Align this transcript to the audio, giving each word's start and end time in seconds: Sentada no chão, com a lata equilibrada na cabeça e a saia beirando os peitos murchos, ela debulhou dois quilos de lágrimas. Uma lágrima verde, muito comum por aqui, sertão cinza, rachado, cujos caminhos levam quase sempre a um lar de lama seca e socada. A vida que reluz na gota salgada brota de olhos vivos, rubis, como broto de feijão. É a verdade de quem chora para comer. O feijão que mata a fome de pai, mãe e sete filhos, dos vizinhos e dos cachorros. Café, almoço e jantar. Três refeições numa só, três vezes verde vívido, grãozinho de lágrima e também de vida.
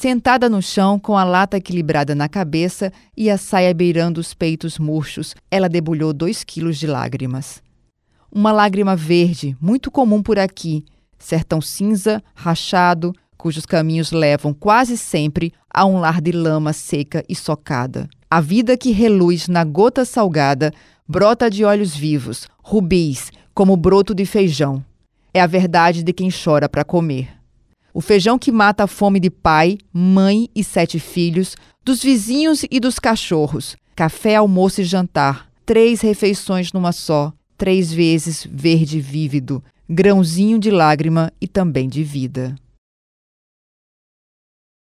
Sentada 0.00 0.48
no 0.48 0.62
chão, 0.62 0.96
com 0.96 1.18
a 1.18 1.24
lata 1.24 1.56
equilibrada 1.56 2.14
na 2.14 2.28
cabeça 2.28 2.92
e 3.16 3.28
a 3.28 3.36
saia 3.36 3.74
beirando 3.74 4.20
os 4.20 4.32
peitos 4.32 4.78
murchos, 4.78 5.34
ela 5.50 5.68
debulhou 5.68 6.12
dois 6.12 6.44
quilos 6.44 6.78
de 6.78 6.86
lágrimas. 6.86 7.60
Uma 8.30 8.52
lágrima 8.52 8.94
verde, 8.94 9.56
muito 9.60 9.90
comum 9.90 10.22
por 10.22 10.38
aqui, 10.38 10.84
sertão 11.18 11.60
cinza, 11.60 12.22
rachado, 12.32 13.12
cujos 13.36 13.66
caminhos 13.66 14.12
levam 14.12 14.54
quase 14.54 14.96
sempre 14.96 15.52
a 15.68 15.84
um 15.84 15.98
lar 15.98 16.20
de 16.20 16.30
lama 16.30 16.72
seca 16.72 17.24
e 17.28 17.34
socada. 17.34 18.08
A 18.30 18.40
vida 18.40 18.76
que 18.76 18.92
reluz 18.92 19.48
na 19.48 19.64
gota 19.64 20.04
salgada 20.04 20.72
brota 21.08 21.50
de 21.50 21.64
olhos 21.64 21.92
vivos, 21.92 22.46
rubis, 22.62 23.32
como 23.52 23.76
broto 23.76 24.14
de 24.14 24.24
feijão. 24.24 24.80
É 25.34 25.40
a 25.40 25.46
verdade 25.48 26.04
de 26.04 26.12
quem 26.12 26.30
chora 26.30 26.68
para 26.68 26.84
comer. 26.84 27.37
O 27.92 28.00
feijão 28.00 28.38
que 28.38 28.52
mata 28.52 28.84
a 28.84 28.86
fome 28.86 29.18
de 29.18 29.30
pai, 29.30 29.78
mãe 29.92 30.48
e 30.54 30.62
sete 30.62 30.98
filhos, 30.98 31.56
dos 31.84 32.02
vizinhos 32.02 32.64
e 32.70 32.78
dos 32.78 32.98
cachorros. 32.98 33.76
Café, 33.96 34.36
almoço 34.36 34.80
e 34.80 34.84
jantar. 34.84 35.48
Três 35.64 36.00
refeições 36.00 36.72
numa 36.72 36.92
só, 36.92 37.32
três 37.56 37.92
vezes 37.92 38.46
verde 38.50 39.00
vívido, 39.00 39.62
grãozinho 39.88 40.58
de 40.58 40.70
lágrima 40.70 41.32
e 41.40 41.48
também 41.48 41.88
de 41.88 42.04
vida. 42.04 42.54